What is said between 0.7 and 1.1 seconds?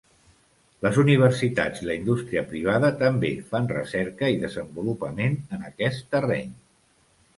Les